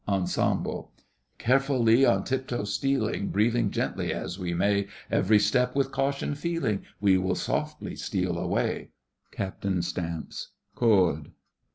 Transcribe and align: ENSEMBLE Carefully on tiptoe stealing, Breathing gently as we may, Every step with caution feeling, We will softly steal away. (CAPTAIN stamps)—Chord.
ENSEMBLE 0.09 0.91
Carefully 1.37 2.03
on 2.07 2.23
tiptoe 2.23 2.63
stealing, 2.63 3.27
Breathing 3.27 3.69
gently 3.69 4.11
as 4.11 4.39
we 4.39 4.51
may, 4.51 4.87
Every 5.11 5.37
step 5.37 5.75
with 5.75 5.91
caution 5.91 6.33
feeling, 6.33 6.81
We 6.99 7.19
will 7.19 7.35
softly 7.35 7.95
steal 7.95 8.39
away. 8.39 8.89
(CAPTAIN 9.29 9.83
stamps)—Chord. 9.83 11.33